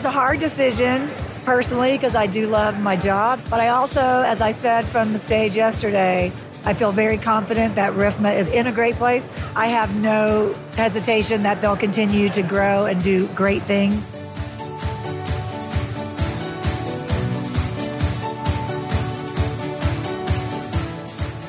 [0.00, 1.10] was a hard decision
[1.44, 3.38] personally because I do love my job.
[3.50, 6.32] But I also, as I said from the stage yesterday,
[6.64, 9.22] I feel very confident that RIFMA is in a great place.
[9.54, 14.02] I have no hesitation that they'll continue to grow and do great things.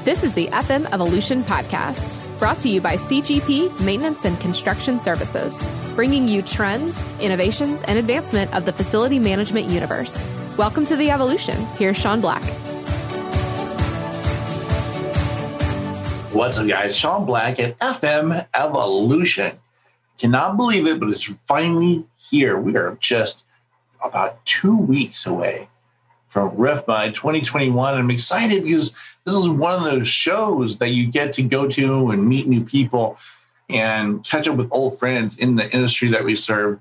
[0.03, 5.63] This is the FM Evolution Podcast, brought to you by CGP Maintenance and Construction Services,
[5.93, 10.27] bringing you trends, innovations, and advancement of the facility management universe.
[10.57, 11.55] Welcome to the evolution.
[11.77, 12.41] Here's Sean Black.
[16.33, 16.97] What's up, guys?
[16.97, 19.59] Sean Black at FM Evolution.
[20.17, 22.57] Cannot believe it, but it's finally here.
[22.57, 23.43] We are just
[24.03, 25.69] about two weeks away
[26.31, 27.93] from RIFMA 2021.
[27.93, 28.95] I'm excited because
[29.25, 32.63] this is one of those shows that you get to go to and meet new
[32.63, 33.17] people
[33.69, 36.79] and catch up with old friends in the industry that we serve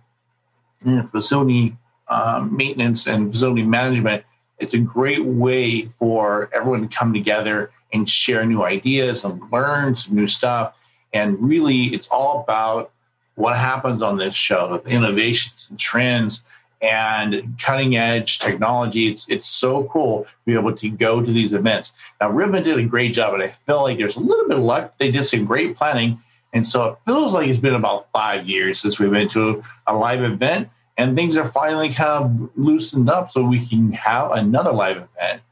[0.86, 1.76] in facility
[2.06, 4.22] um, maintenance and facility management.
[4.60, 9.96] It's a great way for everyone to come together and share new ideas and learn
[9.96, 10.76] some new stuff.
[11.12, 12.92] And really, it's all about
[13.34, 16.44] what happens on this show, the innovations and trends
[16.82, 19.08] and cutting edge technology.
[19.08, 21.92] It's it's so cool to be able to go to these events.
[22.20, 24.64] Now, RIFMA did a great job, and I feel like there's a little bit of
[24.64, 24.94] luck.
[24.98, 26.20] They did some great planning,
[26.52, 29.94] and so it feels like it's been about five years since we've been to a
[29.94, 34.72] live event, and things are finally kind of loosened up so we can have another
[34.72, 35.42] live event.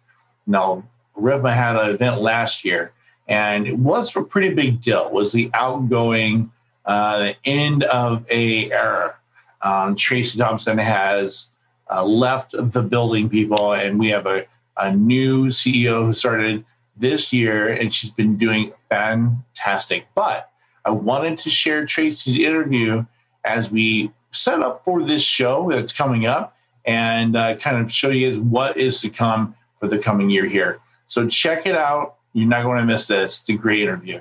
[0.47, 0.84] Now,
[1.17, 2.93] RIFMA had an event last year,
[3.27, 5.06] and it was a pretty big deal.
[5.06, 6.51] It was the outgoing,
[6.87, 9.15] uh, the end of a era
[9.62, 11.51] um, Tracy Thompson has
[11.91, 16.65] uh, left the building, people, and we have a, a new CEO who started
[16.97, 20.06] this year, and she's been doing fantastic.
[20.15, 20.50] But
[20.84, 23.05] I wanted to share Tracy's interview
[23.45, 28.10] as we set up for this show that's coming up and uh, kind of show
[28.10, 30.81] you what is to come for the coming year here.
[31.06, 32.16] So check it out.
[32.33, 33.41] You're not going to miss this.
[33.41, 34.21] It's a great interview.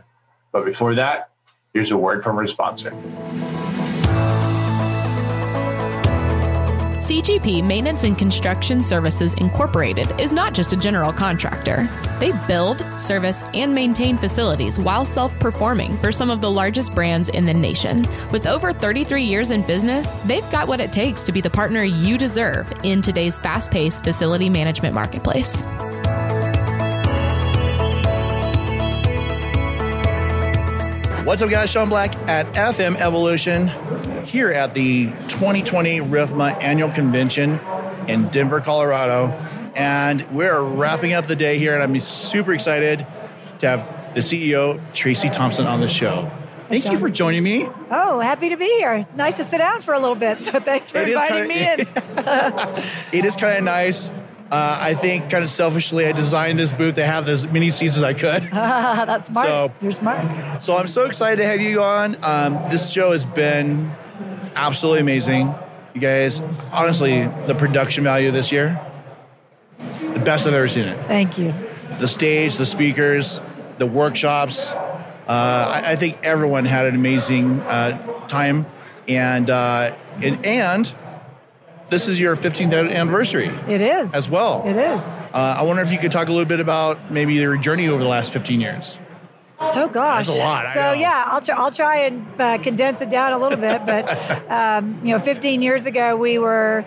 [0.51, 1.29] But before that,
[1.73, 2.91] here's a word from our sponsor.
[7.07, 11.88] CGP Maintenance and Construction Services Incorporated is not just a general contractor.
[12.19, 17.29] They build, service, and maintain facilities while self performing for some of the largest brands
[17.29, 18.03] in the nation.
[18.29, 21.81] With over 33 years in business, they've got what it takes to be the partner
[21.81, 25.63] you deserve in today's fast paced facility management marketplace.
[31.24, 31.69] What's up, guys?
[31.69, 33.72] Sean Black at FM Evolution
[34.27, 37.59] here at the 2020 RIFMA annual convention
[38.07, 39.29] in Denver, Colorado.
[39.75, 43.05] And we're wrapping up the day here, and I'm super excited
[43.59, 46.29] to have the CEO, Tracy Thompson, on the show.
[46.67, 47.67] Thank you for joining me.
[47.89, 48.93] Oh, happy to be here.
[48.95, 50.41] It's nice to sit down for a little bit.
[50.41, 52.83] So thanks for It inviting kinda- me in.
[53.19, 54.11] It is kind of nice.
[54.52, 57.97] Uh, I think, kind of selfishly, I designed this booth to have as many seats
[57.97, 58.44] as I could.
[58.52, 59.46] That's smart.
[59.47, 60.63] So- You're smart.
[60.63, 62.18] So I'm so excited to have you on.
[62.24, 63.91] Um, this show has been
[64.56, 65.53] absolutely amazing.
[65.94, 66.40] You guys,
[66.72, 68.80] honestly, the production value this year,
[70.13, 71.07] the best I've ever seen it.
[71.07, 71.53] Thank you.
[72.00, 73.41] The stage, the speakers,
[73.80, 74.69] the workshops.
[74.69, 78.66] Uh, I, I think everyone had an amazing uh, time,
[79.09, 80.88] and, uh, and and
[81.90, 84.14] this is your 15th anniversary It is.
[84.14, 84.64] as well.
[84.66, 85.00] It is.
[85.02, 88.02] Uh, I wonder if you could talk a little bit about maybe your journey over
[88.02, 88.98] the last 15 years.
[89.59, 90.94] Oh gosh, That's a lot, I So know.
[90.94, 93.86] yeah, I'll try, I'll try and uh, condense it down a little bit.
[93.86, 96.86] But um, you know, 15 years ago, we were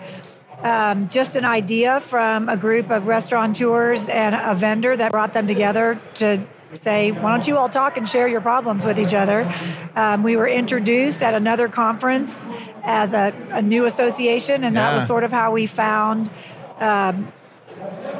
[0.61, 5.47] um, just an idea from a group of restaurateurs and a vendor that brought them
[5.47, 6.45] together to
[6.77, 9.53] say, why don't you all talk and share your problems with each other?
[9.95, 12.47] Um, we were introduced at another conference
[12.83, 16.29] as a, a new association, and that was sort of how we found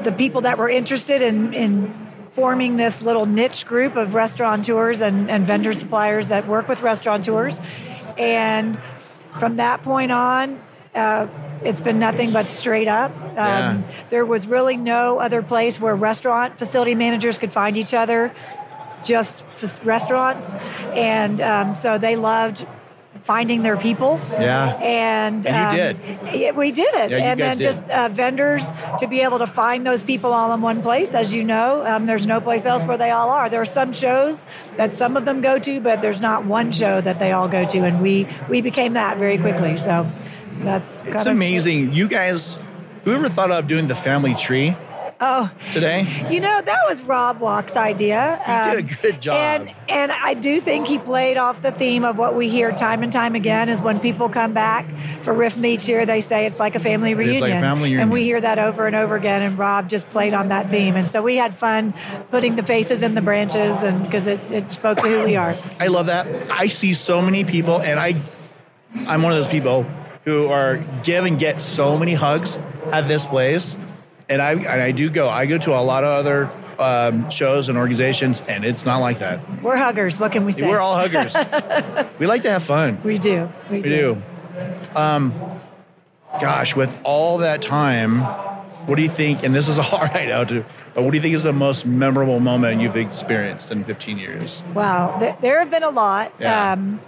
[0.04, 1.94] the people that were interested in, in
[2.32, 7.60] forming this little niche group of restaurateurs and, and vendor suppliers that work with restaurateurs.
[8.18, 8.80] And
[9.40, 10.60] from that point on,
[10.96, 11.28] uh,
[11.64, 13.12] it's been nothing but straight up.
[13.12, 13.82] Um, Yeah.
[14.10, 18.32] There was really no other place where restaurant facility managers could find each other,
[19.04, 20.54] just f- restaurants.
[20.94, 22.66] And um, so they loved
[23.24, 24.20] finding their people.
[24.32, 24.74] Yeah.
[24.82, 27.12] And, And you um, yeah, we did.
[27.12, 27.64] Yeah, you and then did.
[27.64, 28.66] just uh, vendors
[29.00, 31.14] to be able to find those people all in one place.
[31.14, 33.48] As you know, um, there's no place else where they all are.
[33.48, 34.44] There are some shows
[34.78, 37.64] that some of them go to, but there's not one show that they all go
[37.64, 39.78] to, and we we became that very quickly.
[39.78, 40.08] So
[40.64, 41.94] that's It's amazing.
[41.94, 42.60] You guys,
[43.04, 44.76] whoever thought of doing the family tree?
[45.24, 46.28] Oh, today?
[46.32, 48.40] You know, that was Rob Walk's idea.
[48.44, 49.36] He did a um, good job.
[49.36, 53.04] And and I do think he played off the theme of what we hear time
[53.04, 54.88] and time again is when people come back
[55.22, 57.42] for Riff each year, they say it's like a family reunion.
[57.42, 58.02] like a family reunion.
[58.02, 59.44] And we hear that over and over again.
[59.44, 60.96] And Rob just played on that theme.
[60.96, 61.94] And so we had fun
[62.32, 65.56] putting the faces in the branches and because it, it spoke to who we are.
[65.80, 66.26] I love that.
[66.50, 68.16] I see so many people, and I,
[69.06, 69.86] I'm one of those people
[70.26, 72.58] who are give and get so many hugs
[72.92, 73.76] at this place,
[74.30, 75.30] and I and I do go.
[75.30, 79.20] I go to a lot of other um, shows and organizations, and it's not like
[79.20, 79.62] that.
[79.62, 80.20] We're huggers.
[80.20, 80.68] What can we say?
[80.68, 81.36] We're all huggers.
[82.20, 83.00] we like to have fun.
[83.04, 83.52] We do.
[83.70, 84.22] We, We do.
[84.96, 85.34] Um,
[86.40, 88.20] gosh, with all that time,
[88.88, 89.44] what do you think?
[89.44, 91.54] And this is a hard, I know, to, but what do you think is the
[91.54, 94.64] most memorable moment you've experienced in 15 years?
[94.74, 96.34] Wow, there, there have been a lot.
[96.40, 96.74] Yeah.
[96.74, 97.00] Um,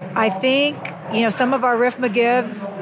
[0.00, 0.76] I think
[1.12, 2.78] you know some of our RIFMA gives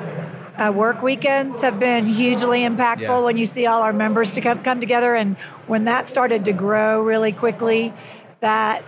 [0.56, 3.18] uh, work weekends have been hugely impactful Yeah.
[3.20, 6.52] when you see all our members to come come together, and when that started to
[6.52, 7.92] grow really quickly,
[8.40, 8.84] that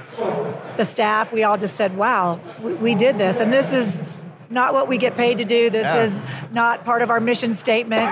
[0.76, 4.02] the staff we all just said, "Wow, we, we did this," and this is.
[4.49, 5.70] Not what we get paid to do.
[5.70, 6.05] This Yeah.
[6.05, 8.08] is not part of our mission statement.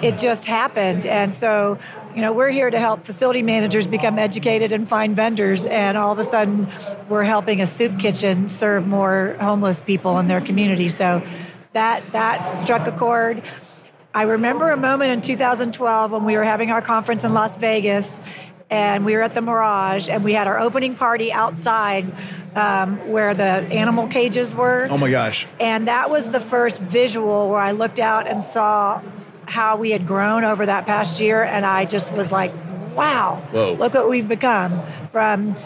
[0.00, 1.04] it just happened.
[1.06, 1.76] And so,
[2.14, 5.64] you know, we're here to help facility managers become educated and find vendors.
[5.64, 6.70] And all of a sudden,
[7.08, 10.88] we're helping a soup kitchen serve more homeless people in their community.
[10.88, 11.26] So
[11.72, 13.42] that that struck a chord.
[14.14, 18.20] I remember a moment in 2012 when we were having our conference in Las Vegas,
[18.68, 22.12] and we were at the Mirage, and we had our opening party outside
[22.54, 24.86] um, where the animal cages were.
[24.90, 25.46] Oh my gosh.
[25.58, 29.00] And that was the first visual where I looked out and saw
[29.46, 31.42] how we had grown over that past year.
[31.42, 32.52] And I just was like,
[32.94, 33.74] wow, Whoa.
[33.74, 34.80] look what we've become
[35.12, 35.56] from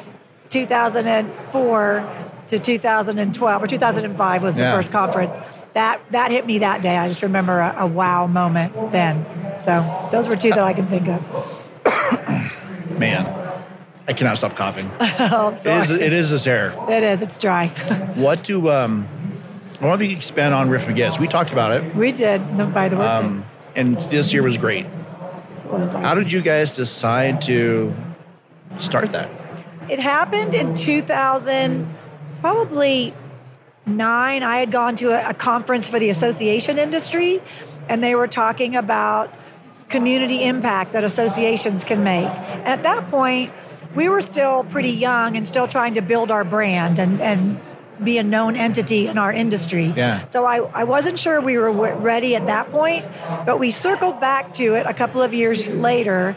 [0.50, 4.73] 2004 to 2012 or 2005 was the Yeah.
[4.73, 5.37] first conference.
[5.75, 6.96] That, that hit me that day.
[6.96, 9.26] I just remember a, a wow moment then.
[9.62, 11.23] So those were two that I can think of.
[12.99, 13.26] Man,
[14.08, 14.90] I cannot stop coughing.
[15.19, 16.75] Oh, It is, it is this air.
[16.88, 17.20] it is.
[17.23, 17.67] It's dry.
[18.17, 19.06] What do, um,
[19.81, 21.19] I want to expand on RIFMA gives.
[21.19, 22.40] We talked about it, we did
[22.73, 23.06] by the way.
[23.06, 23.44] um,
[23.76, 24.87] and this year was great.
[25.70, 27.94] How did you guys decide to
[28.78, 29.31] start that?
[29.88, 31.87] It happened in 2000,
[32.40, 33.14] probably
[33.84, 34.43] nine.
[34.43, 37.43] I had gone to a, a conference for the association industry,
[37.88, 39.32] and they were talking about
[39.88, 42.26] community impact that associations can make.
[42.26, 43.52] At that point,
[43.94, 47.61] we were still pretty young and still trying to build our brand and, and
[48.03, 49.93] be a known entity in our industry.
[49.97, 50.29] Yeah.
[50.29, 53.07] So I, I wasn't sure we were ready at that point,
[53.45, 56.37] but we circled back to it a couple of years later.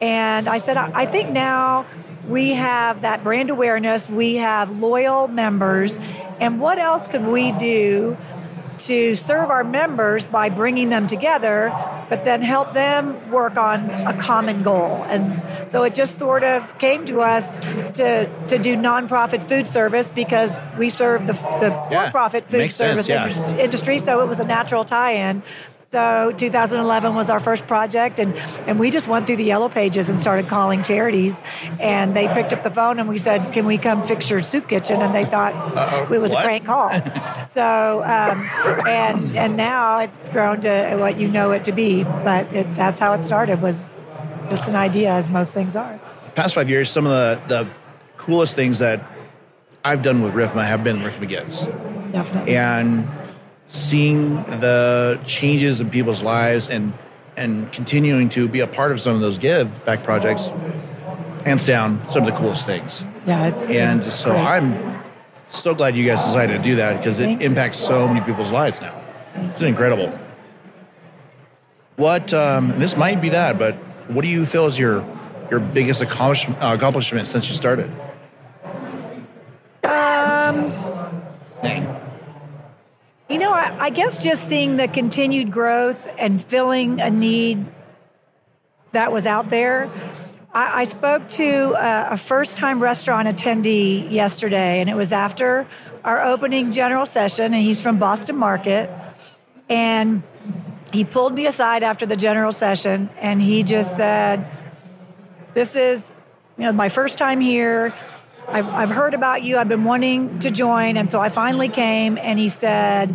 [0.00, 1.86] And I said, I, I think now
[2.28, 5.98] we have that brand awareness, we have loyal members,
[6.40, 8.16] and what else could we do
[8.78, 11.70] to serve our members by bringing them together,
[12.08, 15.04] but then help them work on a common goal.
[15.04, 17.54] And so it just sort of came to us
[17.96, 22.76] to, to do nonprofit food service because we serve the, the Yeah, for-profit food makes
[22.76, 23.58] sense, service yeah.
[23.58, 25.42] industry, so it was a natural tie-in.
[25.90, 28.36] So 2011 was our first project, and,
[28.68, 31.40] and we just went through the yellow pages and started calling charities.
[31.80, 34.68] And they picked up the phone and we said, "Can we come fix your soup
[34.68, 35.54] kitchen?" And they thought
[36.12, 36.44] it was what?
[36.44, 36.90] a crank call.
[37.48, 38.50] so um,
[38.86, 42.04] and and now it's grown to what you know it to be.
[42.04, 43.62] But it, that's how it started.
[43.62, 43.88] Was
[44.50, 45.98] just an idea, as most things are.
[46.34, 47.70] Past five years, some of the, the
[48.18, 49.02] coolest things that
[49.84, 51.66] I've done with RIFMA have been RIFMA gives.
[52.12, 52.56] Definitely.
[52.56, 53.08] and
[53.68, 56.92] seeing the changes in people's lives and
[57.36, 60.48] and continuing to be a part of some of those give back projects
[61.44, 64.40] hands down some of the coolest things yeah, it's and it's so great.
[64.40, 65.02] i'm
[65.50, 67.46] so glad you guys decided to do that because it Thank you.
[67.46, 68.98] impacts so many people's lives now
[69.36, 70.18] it's incredible
[71.96, 73.74] what um, this might be that but
[74.08, 75.04] what do you feel is your
[75.50, 77.90] your biggest accomplishment, uh, accomplishment since you started
[79.84, 80.66] Um,
[81.62, 81.84] Dang.
[83.28, 87.66] You know, I, I guess just seeing the continued growth and filling a need
[88.92, 89.90] that was out there.
[90.54, 95.66] I, I spoke to a, a first time restaurant attendee yesterday, and it was after
[96.04, 98.88] our opening general session, and he's from Boston Market.
[99.68, 100.22] And
[100.90, 104.48] he pulled me aside after the general session, and he just said,
[105.52, 106.14] This is,
[106.56, 107.92] you know, my first time here.
[108.50, 109.58] I've, I've heard about you.
[109.58, 110.96] I've been wanting to join.
[110.96, 113.14] And so I finally came, and he said,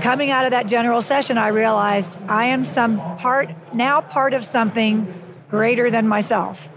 [0.00, 4.44] coming out of that general session, I realized I am some part now part of
[4.44, 5.12] something
[5.50, 6.68] greater than myself,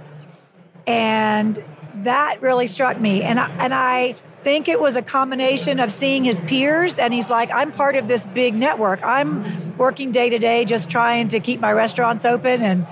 [0.87, 1.63] and
[2.03, 3.21] that really struck me.
[3.21, 7.29] And I, and I think it was a combination of seeing his peers, and he's
[7.29, 9.03] like, I'm part of this big network.
[9.03, 12.87] I'm working day to day, just trying to keep my restaurants open and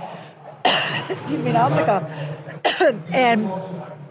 [1.10, 1.68] excuse me, now
[3.12, 3.52] and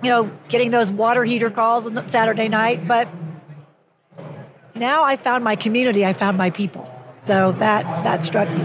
[0.02, 3.09] you know, getting those water heater calls on Saturday night, but
[4.75, 6.04] now I found my community.
[6.04, 6.88] I found my people.
[7.23, 8.64] So that that struck me.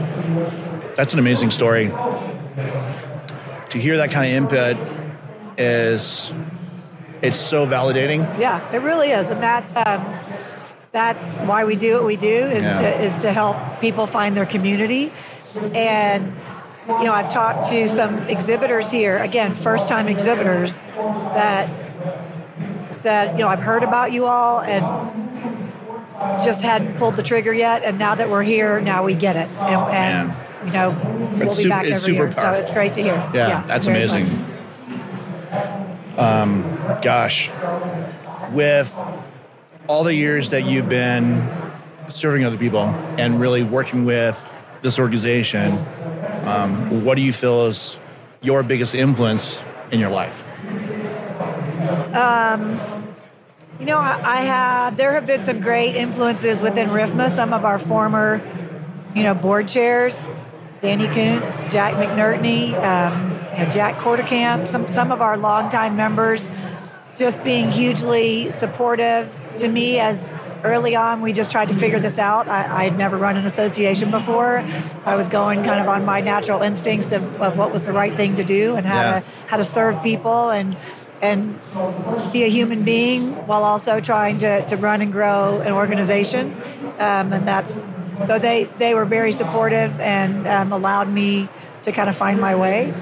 [0.95, 1.87] That's an amazing story.
[3.69, 4.77] To hear that kind of input
[5.59, 6.31] is
[7.21, 8.39] it's so validating.
[8.39, 10.11] Yeah, it really is, and that's um,
[10.91, 12.81] that's why we do what we do is Yeah.
[12.81, 15.13] to is to help people find their community.
[15.75, 16.33] And
[16.87, 21.69] you know, I've talked to some exhibitors here, again, first time exhibitors that
[22.91, 24.83] said, you know, I've heard about you all and
[26.43, 29.49] just hadn't pulled the trigger yet, and now that we're here, now we get it,
[29.59, 30.89] and, and you know,
[31.37, 32.31] we'll It's be back every year.
[32.31, 33.15] So it's great to hear.
[33.33, 34.25] Yeah, that's amazing.
[36.17, 36.63] Um,
[37.03, 37.51] gosh,
[38.51, 38.97] with
[39.87, 41.47] all the years that you've been
[42.09, 42.83] serving other people
[43.17, 44.43] and really working with
[44.81, 45.85] this organization,
[46.47, 47.99] um, what do you feel is
[48.41, 49.61] your biggest influence
[49.91, 50.43] in your life?
[53.79, 54.97] You know, I, I have.
[54.97, 57.29] There have been some great influences within RIFMA.
[57.29, 58.41] Some of our former,
[59.15, 60.27] you know, board chairs,
[60.81, 64.71] Danny Kuntz, Jack McNertney, um, you know, Jack Quartercamp.
[64.71, 66.49] Some some of our longtime members,
[67.15, 70.31] just being hugely supportive to me as.
[70.63, 72.47] Early on, we just tried to figure this out.
[72.47, 74.59] I, had never run an association before.
[75.05, 78.15] I was going kind of on my natural instincts of, of what was the right
[78.15, 79.19] thing to do and how Yeah.
[79.19, 80.75] to how to serve people and
[81.21, 81.59] and
[82.31, 86.53] be a human being while also trying to, to run and grow an organization.
[86.99, 87.73] Um, and that's
[88.25, 91.49] so they, they were very supportive and um, allowed me
[91.83, 92.93] to kind of find my way.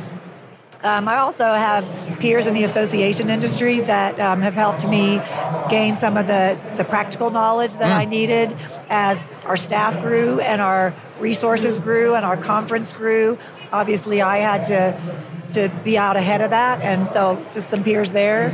[0.86, 5.20] Um, I also have peers in the association industry that um, have helped me
[5.68, 8.56] gain some of the, the practical knowledge that I needed
[8.88, 13.39] as our staff grew and our resources grew and our conference grew.
[13.72, 18.12] Obviously, I had to to be out ahead of that, and so just some peers
[18.12, 18.46] there.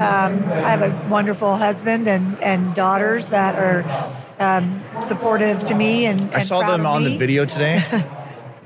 [0.00, 6.06] Um, I have a wonderful husband and, and daughters that are um, supportive to me,
[6.06, 7.84] and, I saw them on the video today.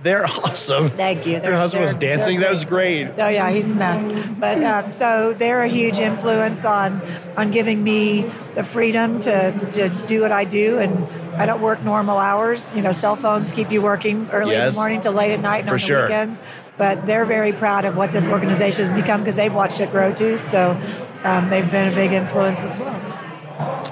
[0.03, 0.91] They're awesome.
[0.91, 1.33] Thank you.
[1.33, 2.41] Your They're- husband was dancing.
[2.41, 3.09] That was great.
[3.19, 4.31] Oh yeah, he's a mess.
[4.39, 7.01] But um, so they're a huge influence on
[7.37, 11.05] on giving me the freedom to to do what I do, and
[11.41, 12.73] I don't work normal hours.
[12.75, 15.61] You know, cell phones keep you working early in the morning to late at night
[15.61, 16.03] and For on the sure.
[16.03, 16.39] weekends.
[16.79, 20.13] But they're very proud of what this organization has become because they've watched it grow
[20.13, 20.41] too.
[20.45, 20.81] So
[21.23, 22.99] um, they've been a big influence as well.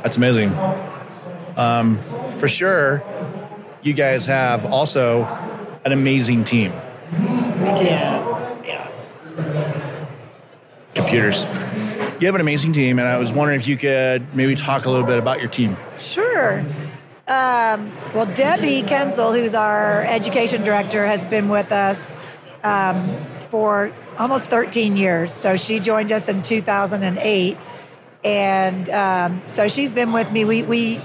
[0.02, 0.50] That's amazing.
[1.56, 1.98] Um,
[2.36, 3.02] for sure,
[3.82, 5.24] you guys have also
[5.84, 6.72] an amazing team.
[7.12, 8.88] We Yeah.
[10.94, 11.44] Computers.
[12.20, 14.90] You have an amazing team, and I was wondering if you could maybe talk a
[14.90, 15.76] little bit about your team.
[15.98, 16.62] Sure.
[17.26, 22.14] Um, well, Debbie Kensel, who's our education director, has been with us
[22.64, 23.08] um,
[23.50, 25.32] for almost 13 years.
[25.32, 27.70] So she joined us in 2008.
[28.24, 30.44] And um, so she's been with me.
[30.44, 31.00] We, we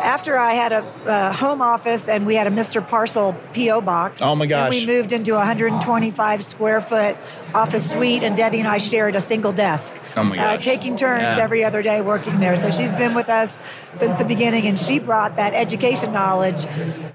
[0.00, 2.86] after I had a uh, home office and we had a Mr.
[2.86, 4.22] Parcel PO box.
[4.22, 4.70] Oh, my and gosh.
[4.70, 7.16] we moved into a 125 square foot
[7.54, 9.92] office suite, and Debbie and I shared a single desk.
[10.16, 11.38] Oh, my Uh, taking turns Yeah.
[11.42, 12.56] every other day working there.
[12.56, 13.60] So she's been with us
[13.94, 16.64] since the beginning, and she brought that education knowledge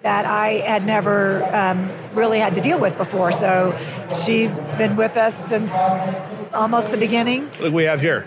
[0.03, 3.31] that I had never um, really had to deal with before.
[3.31, 3.77] So
[4.25, 5.71] she's been with us since
[6.53, 7.49] almost the beginning.
[7.59, 8.25] Look, we have here.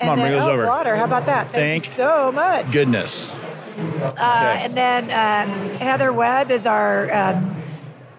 [0.00, 0.66] Come on, And bring those oh, over.
[0.66, 0.96] Water.
[0.96, 1.50] How about that?
[1.50, 2.72] Thank, Thank you so much.
[2.72, 3.30] Goodness.
[3.78, 7.56] Uh, and then um, Heather Webb is our um,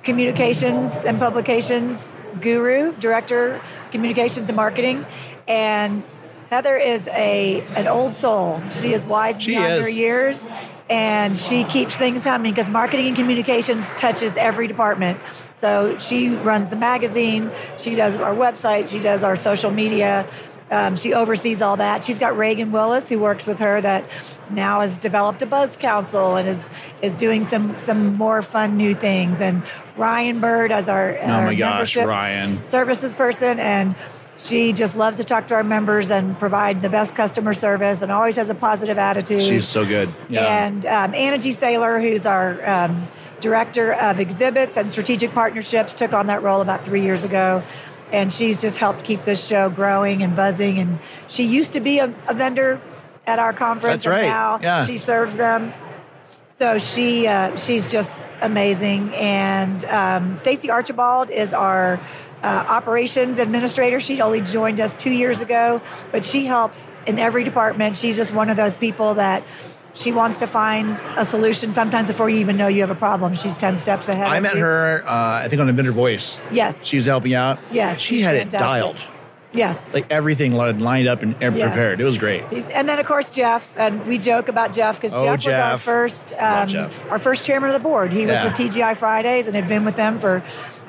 [0.04, 5.06] communications and publications guru, director, communications and marketing,
[5.48, 6.04] and
[6.50, 8.62] Heather is a an old soul.
[8.70, 9.86] She is wise She beyond is.
[9.86, 10.50] her years,
[10.90, 15.20] and she keeps things humming because marketing and communications touches every department.
[15.54, 20.28] So she runs the magazine, she does our website, she does our social media.
[20.72, 22.04] Um, she oversees all that.
[22.04, 24.06] She's got Reagan Willis, who works with her, that
[24.50, 26.60] now has developed a buzz council and is
[27.02, 29.42] is doing some some more fun new things.
[29.42, 29.64] And
[29.98, 32.64] Ryan Bird as our, Oh our my gosh, Ryan.
[32.64, 33.96] services person, and
[34.38, 38.12] she just loves to talk to our members and provide the best customer service, and
[38.12, 39.42] always has a positive attitude.
[39.42, 40.10] She's so good.
[40.30, 40.66] Yeah.
[40.66, 41.50] And um, Anna G.
[41.50, 43.08] Saylor, who's our um,
[43.42, 47.62] director of exhibits and strategic partnerships, took on that role about three years ago.
[48.12, 50.80] And she's just helped keep this show growing and buzzing.
[50.80, 52.82] And she used to be a, a vendor
[53.26, 54.04] at our conference.
[54.04, 54.24] That's right.
[54.26, 54.86] And now Yeah.
[54.86, 55.74] she serves them.
[56.58, 59.14] So she uh, she's just amazing.
[59.16, 62.00] And um, Stacy Archibald is our
[62.44, 64.00] uh, operations administrator.
[64.00, 67.96] She only joined us two years ago, but she helps in every department.
[67.96, 69.44] She's just one of those people that
[69.94, 73.36] she wants to find a solution sometimes before you even know you have a problem.
[73.36, 74.28] She's 10 steps ahead.
[74.28, 74.62] I met you.
[74.62, 76.40] her, uh, I think, on Inventor voice.
[76.52, 76.86] Yes.
[76.86, 77.60] She was helping out.
[77.72, 78.60] Yes, She had fantastic.
[78.60, 79.02] it dialed.
[79.54, 79.78] Yes.
[79.94, 81.68] Like everything lined up and, and Yes.
[81.68, 82.00] prepared.
[82.00, 82.48] It was great.
[82.50, 85.46] He's, and then of course Jeff, and we joke about Jeff because Oh, Jeff, was
[85.48, 85.82] our Jeff.
[85.82, 87.12] first, um, Jeff.
[87.12, 88.14] our first chairman of the board.
[88.14, 90.42] He was with TGI Fridays and had been with them for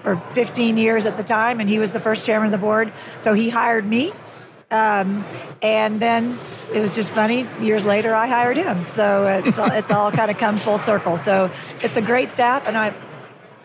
[0.05, 2.93] for 15 years at the time, and he was the first chairman of the board.
[3.21, 4.13] So he hired me,
[4.73, 5.25] um,
[5.63, 6.39] and then
[6.73, 7.47] it was just funny.
[7.61, 8.87] Years later, I hired him.
[8.89, 11.17] So it's all, it's all kind of come full circle.
[11.17, 11.51] So
[11.83, 12.95] it's a great staff, and I'm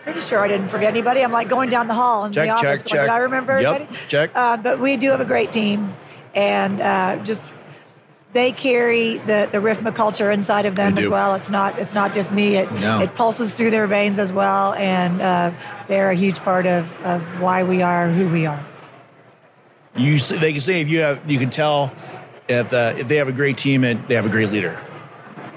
[0.03, 1.21] pretty sure I didn't forget anybody.
[1.21, 2.63] I'm like going down the hall in Check, the office.
[2.63, 2.99] check, going, check.
[3.01, 3.99] Did I remember Yep, everybody?
[4.09, 4.31] check.
[4.35, 5.93] Uh, but we do have a great team,
[6.35, 7.47] and uh, just
[8.33, 11.35] they carry the the RIFMA culture inside of them as well.
[11.35, 12.57] It's not it's not just me.
[12.57, 12.99] It No.
[13.01, 15.51] it pulses through their veins as well, and uh,
[15.87, 18.63] they're a huge part of, of why we are who we are.
[19.97, 21.91] You, they can say if you have, you can tell
[22.47, 24.79] if, the, if they have a great team and they have a great leader.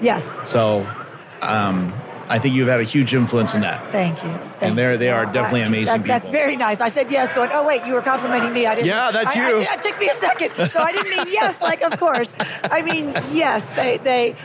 [0.01, 0.87] Yes, So,
[1.41, 1.93] um,
[2.27, 3.91] I think you've had a huge influence in that.
[3.91, 4.29] thank you.
[4.59, 6.31] Thank they're- they are definitely that- amazing That's people.
[6.39, 6.79] very nice.
[6.79, 7.49] I said yes, going.
[7.51, 8.65] Oh wait, you were complimenting me.
[8.65, 8.87] I didn't.
[8.87, 9.57] Yeah, that's I- I you.
[9.59, 11.61] it took me a second, so I didn't mean yes.
[11.71, 12.33] Like of course,
[12.63, 13.67] I mean yes.
[13.75, 14.35] They they.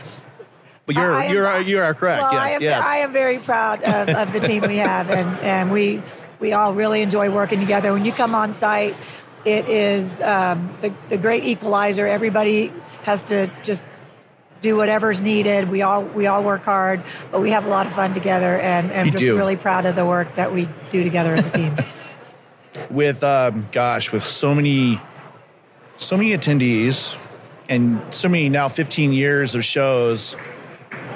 [0.85, 2.23] But you're I you're you are correct.
[2.23, 2.83] Well, yes, I am, yes.
[2.83, 6.01] I am very proud of, of the team we have, and, and we
[6.39, 7.93] we all really enjoy working together.
[7.93, 8.95] When you come on site,
[9.45, 12.07] it is um, the, the great equalizer.
[12.07, 12.71] Everybody
[13.03, 13.83] has to just
[14.61, 15.69] do whatever's needed.
[15.69, 18.91] We all we all work hard, but we have a lot of fun together, and,
[18.91, 19.37] and You just do.
[19.37, 21.75] really proud of the work that we do together as a team.
[22.89, 25.01] with um, gosh, with so many,
[25.97, 27.15] so many attendees,
[27.69, 30.35] and so many now 15 years of shows.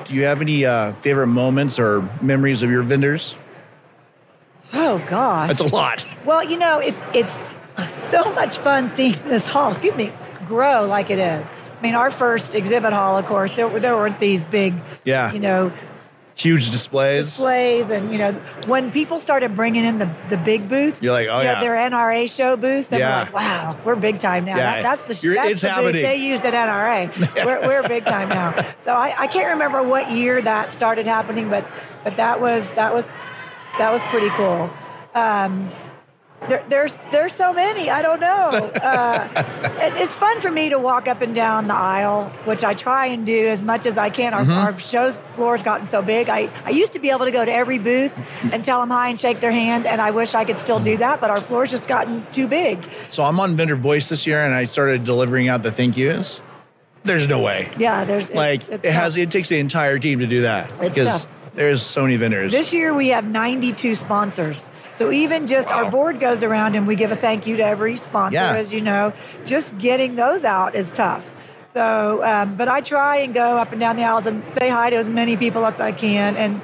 [0.05, 3.35] Do you have any uh, favorite moments or memories of your vendors?
[4.73, 6.05] oh gosh, That's a lot.
[6.25, 7.55] Well, you know, it's it's
[8.03, 10.11] so much fun seeing this hall, excuse me,
[10.47, 11.45] grow like it is.
[11.45, 15.31] I mean, our first exhibit hall, of course, there, there weren't these big, Yeah.
[15.33, 15.71] you know,
[16.35, 17.25] Huge displays.
[17.25, 18.31] displays, and you know,
[18.65, 21.61] when people started bringing in the, the big booths, You're like, oh, you know, yeah.
[21.61, 23.17] their NRA show booths, and Yeah.
[23.19, 24.57] we're like, wow, we're big time now.
[24.57, 24.81] Yeah.
[24.81, 26.01] That, that's the You're- that's the booth happening.
[26.03, 27.35] they use at NRA.
[27.45, 28.55] we're, we're big time now.
[28.79, 31.65] So I, I can't remember what year that started happening, but
[32.03, 33.05] but that was that was
[33.77, 34.69] that was pretty cool.
[35.13, 35.69] Um,
[36.47, 37.89] there, there's there's so many.
[37.89, 38.71] I don't know.
[38.81, 39.27] Uh,
[39.79, 43.07] it, it's fun for me to walk up and down the aisle, which I try
[43.07, 44.33] and do as much as I can.
[44.33, 46.29] Our, our show's floor's gotten so big.
[46.29, 48.11] I, I used to be able to go to every booth
[48.51, 50.97] and tell them hi and shake their hand, and I wish I could still do
[50.97, 52.89] that, but our floor's just gotten too big.
[53.09, 56.41] So I'm on Vendor Voice this year, and I started delivering out the thank yous.
[57.03, 57.71] There's no way.
[57.77, 59.15] Yeah, there's like it's it has.
[59.17, 61.27] It takes the entire team to do that It's because tough.
[61.55, 62.51] There's so many vendors.
[62.51, 64.70] This year we have 92 sponsors.
[64.94, 65.83] So even just Wow.
[65.85, 68.55] our board goes around and we give a thank you to every sponsor, Yeah.
[68.55, 69.14] as you know.
[69.46, 71.29] Just getting those out is tough.
[71.66, 74.90] So, um, but I try and go up and down the aisles and say hi
[74.90, 76.61] to as many people as I can, and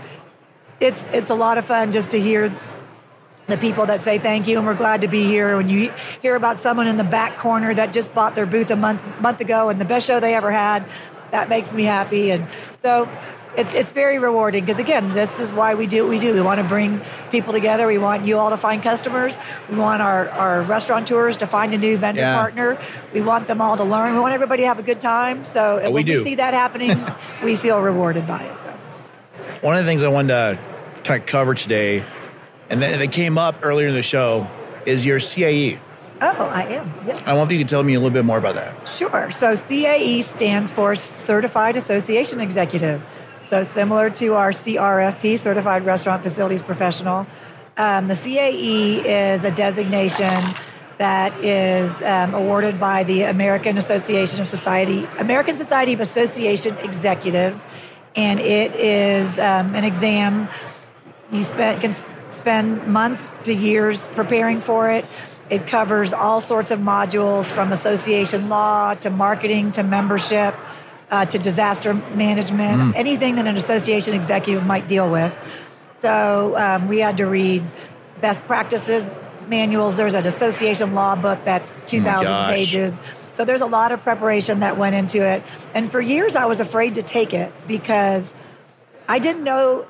[0.82, 2.52] it's it's a lot of fun just to hear
[3.48, 5.56] the people that say thank you and we're glad to be here.
[5.56, 8.76] When you hear about someone in the back corner that just bought their booth a
[8.76, 10.84] month month ago and the best show they ever had,
[11.32, 12.32] that makes me happy.
[12.32, 12.46] And
[12.82, 13.08] so
[13.58, 16.32] it's it's very rewarding because again, this is why we do what we do.
[16.34, 17.88] We want to bring people together.
[17.88, 19.36] We want you all to find customers.
[19.70, 22.36] We want our, our restaurateurs to find a new vendor Yeah.
[22.36, 22.80] partner.
[23.14, 24.14] We want them all to learn.
[24.14, 25.44] We want everybody to have a good time.
[25.44, 26.18] So oh, we when do.
[26.20, 27.04] we see that happening,
[27.44, 28.62] we feel rewarded by it.
[28.62, 28.74] So
[29.62, 30.60] One of the things I wanted to
[31.04, 32.04] kind of cover today,
[32.70, 34.48] and then it came up earlier in the show,
[34.86, 35.80] is your CAE.
[36.22, 36.92] Oh, I am.
[37.06, 37.22] Yes.
[37.26, 38.88] I wonder if you could tell me a little bit more about that.
[38.90, 39.30] Sure.
[39.32, 43.02] So CAE stands for Certified Association Executive.
[43.48, 47.26] So similar to our CRFP, Certified Restaurant Facilities Professional.
[47.78, 50.44] Um, the CAE is a designation
[50.98, 57.66] that is um, awarded by the American Association of Society, American Society of Association Executives,
[58.18, 60.50] and it is um, an exam
[61.32, 61.96] you spend, can
[62.34, 65.06] spend months to years preparing for it.
[65.50, 70.54] It covers all sorts of modules from association law to marketing to membership
[71.10, 75.34] uh, to disaster management, anything that an association executive might deal with.
[75.96, 77.64] So um, we had to read
[78.22, 79.10] best practices
[79.48, 79.96] manuals.
[79.96, 82.54] There's an association law book that's 2,000 gosh.
[82.54, 83.02] pages.
[83.34, 85.44] So there's a lot of preparation that went into it.
[85.74, 88.34] And for years, I was afraid to take it because
[89.08, 89.88] I didn't know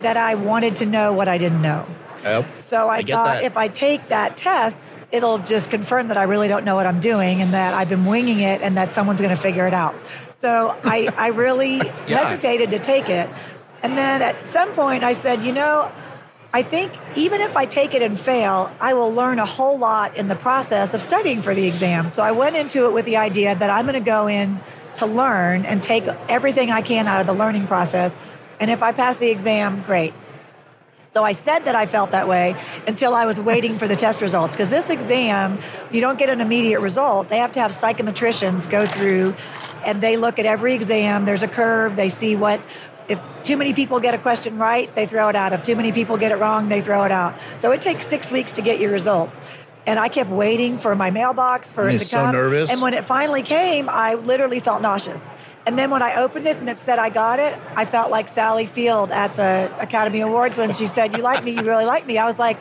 [0.00, 1.86] that I wanted to know what I didn't know.
[2.24, 2.62] Yep.
[2.62, 3.44] So I, I thought that.
[3.44, 7.00] if I take that test, it'll just confirm that I really don't know what I'm
[7.00, 9.94] doing and that I've been winging it and that someone's going to figure it out.
[10.42, 11.78] So I, I really
[12.08, 13.30] hesitated to take it.
[13.80, 15.92] And then at some point I said, you know,
[16.52, 20.16] I think even if I take it and fail, I will learn a whole lot
[20.16, 22.10] in the process of studying for the exam.
[22.10, 24.58] So I went into it with the idea that I'm going to go in
[24.96, 28.18] to learn and take everything I can out of the learning process.
[28.58, 30.12] And if I pass the exam, great.
[31.12, 32.56] So I said that I felt that way
[32.88, 34.56] until I was waiting for the test results.
[34.56, 35.60] Because this exam,
[35.92, 37.28] you don't get an immediate result.
[37.28, 39.36] They have to have psychometricians go through
[39.84, 41.24] and they look at every exam.
[41.24, 41.96] There's a curve.
[41.96, 42.60] They see what,
[43.08, 45.52] if too many people get a question right, they throw it out.
[45.52, 47.34] If too many people get it wrong, they throw it out.
[47.58, 49.40] So it takes six weeks to get your results.
[49.84, 52.32] And I kept waiting for my mailbox for it to so come.
[52.32, 52.70] nervous.
[52.70, 55.28] And when it finally came, I literally felt nauseous.
[55.64, 58.28] And then when I opened it and it said I got it, I felt like
[58.28, 62.04] Sally Field at the Academy Awards when she said, "You like me, you really like
[62.04, 62.58] me." I was like,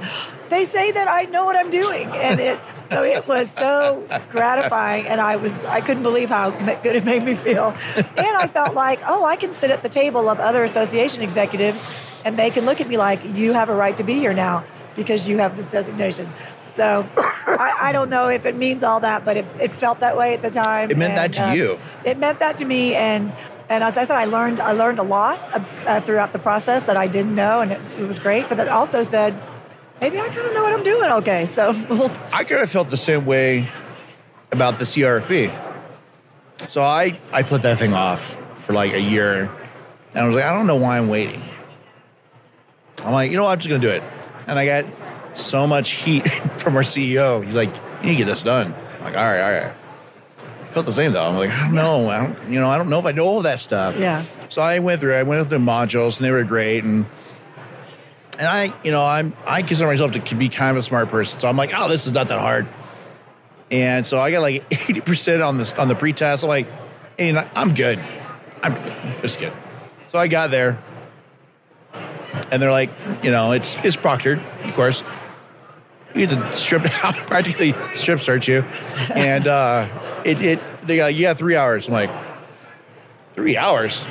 [0.50, 2.60] "They say that I know what I'm doing," and it
[2.92, 7.24] so it was so gratifying, and I was I couldn't believe how good it made
[7.24, 10.64] me feel, and I felt like, oh, I can sit at the table of other
[10.64, 11.82] association executives,
[12.24, 14.64] and they can look at me like, "You have a right to be here now
[14.96, 16.30] because you have this designation."
[16.72, 20.16] So I, I don't know if it means all that, but it, it felt that
[20.18, 20.90] way at the time.
[20.90, 21.80] It meant that to uh, you.
[22.06, 23.34] It meant that to me, and
[23.70, 26.84] and as I said, I learned I learned a lot uh, uh, throughout the process
[26.84, 28.48] that I didn't know, and it, it was great.
[28.50, 29.40] But it also said,
[30.00, 31.12] maybe I kind of know what I'm doing.
[31.12, 33.68] Okay, so we'll, I kind of felt the same way
[34.52, 35.70] about the CRFP.
[36.68, 39.50] So I, I put that thing off for like a year.
[40.14, 41.42] And I was like, I don't know why I'm waiting.
[43.00, 43.52] I'm like, you know what?
[43.52, 44.04] I'm just going to do it.
[44.48, 44.86] And I got
[45.34, 47.44] so much heat from our CEO.
[47.44, 48.74] He's like, you need to get this done.
[49.00, 49.74] I'm like, all right, all right.
[50.72, 51.26] I felt the same though.
[51.26, 52.10] I'm like, I don't know.
[52.10, 53.98] I don't, you know, I don't know if I know all that stuff.
[53.98, 54.24] Yeah.
[54.50, 55.16] So I went through.
[55.16, 56.84] I went through the modules, and they were great.
[56.84, 57.06] And
[58.40, 61.40] and I, you know, I'm I consider myself to be kind of a smart person.
[61.40, 62.68] So I'm like, oh, this is not that hard.
[63.70, 66.44] And so I got like 80 percent on this on the pretest.
[66.44, 66.68] I'm like,
[67.18, 68.00] hey, I'm good.
[68.64, 68.76] I'm
[69.22, 69.54] just good.
[70.08, 70.82] So I got there,
[72.52, 72.92] and they're like,
[73.24, 75.04] you know, it's it's proctored, of course.
[76.14, 78.62] You get to strip out, practically strip search you,
[79.14, 79.88] and uh,
[80.26, 81.88] it it they got yeah three hours.
[81.88, 82.12] I'm like,
[83.34, 84.06] three hours?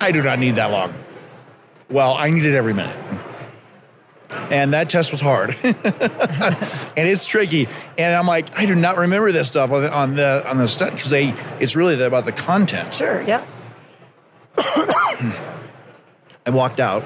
[0.00, 0.94] I do not need that long.
[1.88, 2.96] Well, I needed every minute.
[4.50, 5.74] And that test was hard, and
[6.96, 7.68] it's tricky.
[7.96, 10.66] And I'm like, I do not remember this stuff on the on the, on the
[10.66, 12.92] stuff because they it's really about the content.
[12.92, 13.46] sure, yeah,
[14.58, 17.04] I walked out,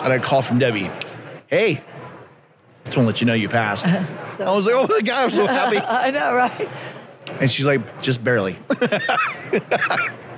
[0.00, 0.90] and I called from Debbie.
[1.46, 1.84] Hey,
[2.84, 3.86] just want to let you know you passed.
[3.86, 4.44] Uh-huh.
[4.44, 5.78] I was like, oh my god, I'm so happy.
[5.78, 6.68] I know, right?
[7.40, 8.58] And she's like, just barely.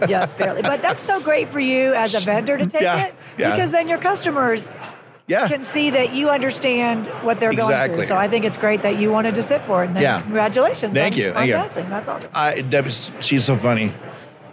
[0.06, 3.14] Just barely, but that's so great for you as a vendor to take Yeah, it
[3.38, 3.50] yeah.
[3.52, 4.68] because then your customers
[5.26, 5.48] Yeah.
[5.48, 8.04] can see that you understand what they're going through.
[8.04, 9.86] So I think it's great that you wanted to sit for it.
[9.86, 10.20] And then Yeah.
[10.20, 10.92] congratulations.
[10.92, 11.82] Thank on, you, on thank you.
[11.88, 12.30] That's awesome.
[12.34, 12.62] I,
[13.20, 13.94] she's so funny.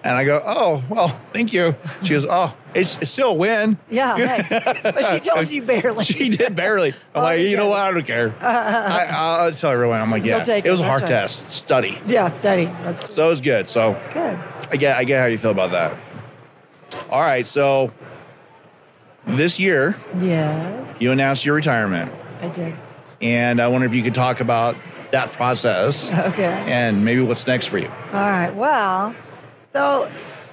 [0.05, 1.75] And I go, oh, well, thank you.
[2.03, 3.77] She goes, oh, it's, it's still a win.
[3.89, 4.83] Yeah, right.
[4.83, 6.03] but she told you barely.
[6.03, 6.89] She did barely.
[6.91, 7.57] I'm Oh, like, you yeah.
[7.57, 7.79] know what?
[7.79, 8.35] I don't care.
[8.41, 9.05] Uh, uh, uh, I,
[9.45, 10.01] I'll tell everyone.
[10.01, 10.43] I'm like, yeah.
[10.43, 11.07] take It was it, a hard right.
[11.09, 11.49] test.
[11.49, 11.97] Study.
[12.05, 12.65] Yeah, study.
[12.65, 13.69] That's So it was good.
[13.69, 14.37] So good.
[14.71, 15.97] I get, I get how you feel about that.
[17.09, 17.47] All right.
[17.47, 17.93] So
[19.25, 22.11] this year, Yes, you announced your retirement.
[22.41, 22.75] I did.
[23.21, 24.75] And I wonder if you could talk about
[25.11, 26.43] that process Okay.
[26.43, 27.87] and maybe what's next for you.
[27.87, 28.53] All right.
[28.53, 29.15] Well,
[29.73, 30.09] so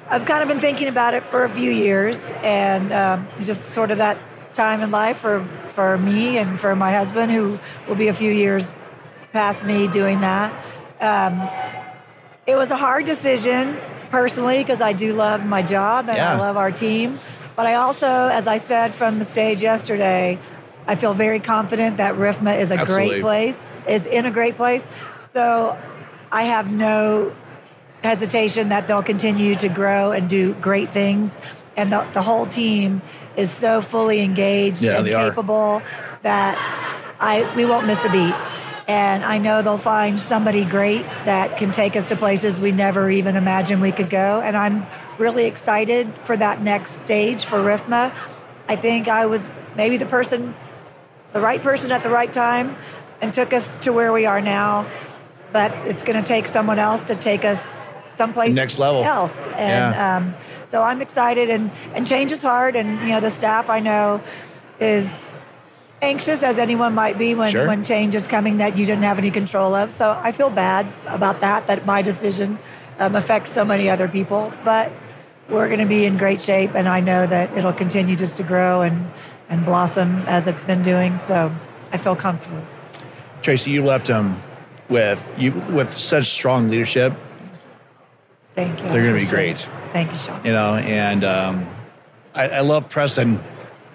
[0.09, 3.91] I've kind of been thinking about it for a few years, and um, just sort
[3.93, 4.19] of that
[4.53, 8.33] time in life for for me and for my husband, who will be a few
[8.33, 8.75] years
[9.33, 10.53] past me doing that.
[11.01, 11.49] Um,
[12.47, 13.79] it was a hard decision
[14.11, 16.35] personally because I do love my job and Yeah.
[16.35, 17.21] I love our team,
[17.55, 20.39] but I also, as I said from the stage yesterday,
[20.89, 23.21] I feel very confident that RIFMA is a Absolutely.
[23.21, 24.83] great place, is in a great place.
[25.29, 25.79] So
[26.33, 27.33] I have no
[28.03, 31.37] hesitation that they'll continue to grow and do great things.
[31.77, 33.03] And the, the whole team
[33.37, 35.31] is so fully engaged Yeah, and they are.
[35.31, 35.83] capable
[36.23, 36.57] that
[37.21, 38.35] I we won't miss a beat.
[38.89, 43.09] And I know they'll find somebody great that can take us to places we never
[43.09, 44.41] even imagined we could go.
[44.41, 44.85] And I'm
[45.17, 48.13] really excited for that next stage for RIFMA.
[48.69, 50.57] I think I was maybe the person,
[51.33, 52.77] the right person at the right time,
[53.21, 54.87] and took us to where we are now.
[55.53, 57.63] But it's going to take someone else to take us
[58.13, 59.05] someplace Next level.
[59.05, 59.47] else.
[59.57, 60.17] And Yeah.
[60.17, 60.35] um,
[60.69, 62.77] so I'm excited, and and change is hard.
[62.77, 64.21] And you know, the staff I know
[64.79, 65.25] is
[66.03, 67.67] anxious as anyone might be when, Sure.
[67.67, 69.95] when change is coming that you didn't have any control of.
[69.95, 72.59] So I feel bad about that, that my decision
[72.99, 74.53] um, affects so many other people.
[74.65, 74.91] But
[75.51, 78.43] we're going to be in great shape, and I know that it'll continue just to
[78.43, 79.11] grow and,
[79.51, 81.19] and blossom as it's been doing.
[81.23, 81.53] So
[81.93, 82.63] I feel comfortable.
[83.43, 84.43] Tracy, you left them
[84.89, 87.13] with you with such strong leadership.
[88.65, 88.89] Thank you.
[88.89, 89.67] They're gonna be Appreciate it.
[89.67, 89.93] great.
[89.93, 90.45] Thank you, Sean.
[90.45, 91.67] you know, and um,
[92.35, 93.43] I, I love Preston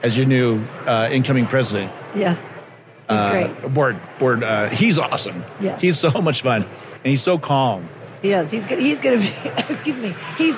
[0.04, 1.92] as your new uh, incoming president.
[2.16, 2.42] Yes.
[2.48, 2.54] He's
[3.20, 3.74] uh, great.
[3.74, 4.44] Board, board.
[4.44, 5.44] Uh, he's awesome.
[5.60, 5.78] Yeah.
[5.80, 7.88] he's so much fun, and he's so calm.
[8.22, 8.50] He is.
[8.50, 8.80] He's good.
[8.80, 9.50] He's going to be.
[9.74, 10.16] excuse me.
[10.38, 10.56] He's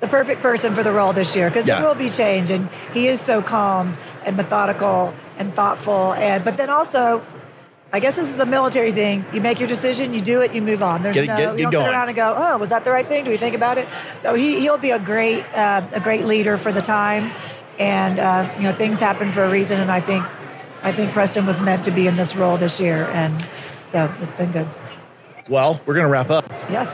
[0.00, 1.80] the perfect person for the role this year because Yeah.
[1.80, 6.14] there will be change, and he is so calm and methodical and thoughtful.
[6.14, 7.22] And but then also,
[7.94, 9.22] I guess this is a military thing.
[9.34, 11.02] You make your decision, you do it, you move on.
[11.02, 11.84] There's Get no get- you don't going.
[11.86, 13.24] sit around and go, oh, was that the right thing?
[13.24, 13.86] Do we think about it?
[14.18, 17.30] So he he'll be a great uh, a great leader for the time,
[17.78, 20.24] and uh, you know things happen for a reason, and I think
[20.82, 23.46] I think Preston was meant to be in this role this year, and
[23.88, 24.68] so it's been good.
[25.48, 26.48] Well, we're going to wrap up.
[26.70, 26.88] Yes.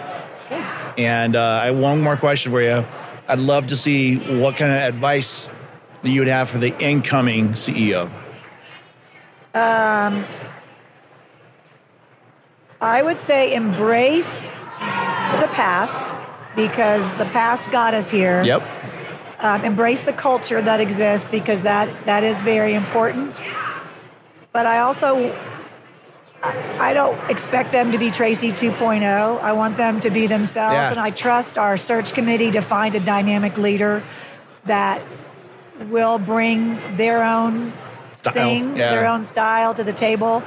[0.48, 0.64] Good.
[1.04, 2.84] And uh, I have one more question for you.
[3.28, 5.48] I'd love to see what kind of advice
[6.02, 8.10] that you would have for the incoming CEO.
[12.80, 16.16] I would say embrace the past
[16.54, 18.42] because the past got us here.
[18.42, 18.62] Yep.
[19.40, 23.40] Um, embrace the culture that exists because that that is very important.
[24.52, 25.34] But I also
[26.42, 29.40] I don't expect them to be Tracy 2.0.
[29.40, 30.90] I want them to be themselves, Yeah.
[30.90, 34.04] and I trust our search committee to find a dynamic leader
[34.66, 35.02] that
[35.88, 37.72] will bring their own
[38.18, 38.90] Style, thing, yeah.
[38.94, 40.42] their own style to the table.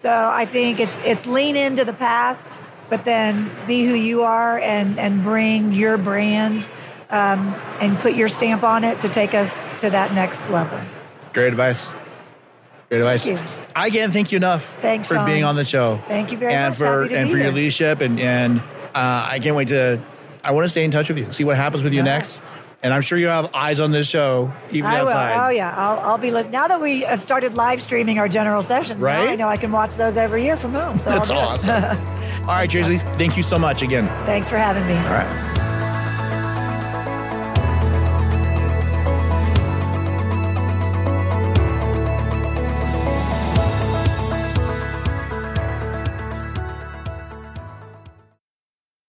[0.00, 2.56] So I think it's it's lean into the past,
[2.88, 6.68] but then be who you are and and bring your brand
[7.10, 10.80] um, and put your stamp on it to take us to that next level.
[11.32, 11.90] Great advice.
[12.88, 13.26] Great advice.
[13.26, 13.38] you.
[13.74, 15.26] I can't thank you enough Thanks, for Sean.
[15.26, 16.00] being on the show.
[16.08, 16.78] Thank you very and much.
[16.78, 17.52] for and for your here.
[17.52, 18.60] leadership and and
[18.94, 20.00] uh, I can't wait to.
[20.44, 22.06] I want to stay in touch with you, and see what happens with you All
[22.06, 22.40] right.
[22.80, 25.08] And I'm sure you have eyes on this show, even I will.
[25.08, 25.46] outside.
[25.46, 26.30] Oh yeah, I'll, I'll be.
[26.30, 29.28] Li- now that we have started live streaming our general sessions, now Right?
[29.30, 31.00] I know I can watch those every year from home.
[31.00, 31.72] So That's awesome.
[32.42, 34.06] All right, Tracy, thank you so much again.
[34.26, 34.94] Thanks for having me.
[34.94, 35.54] All right.